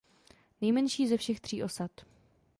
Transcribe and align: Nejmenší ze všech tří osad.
Nejmenší 0.61 1.07
ze 1.07 1.17
všech 1.17 1.39
tří 1.39 1.63
osad. 1.63 1.91